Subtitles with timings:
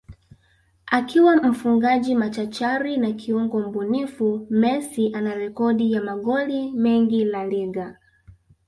[0.85, 7.97] akiwa mfungaji machachari na kiungo mbunifu Messi ana Rekodi ya magoli mengi La Liga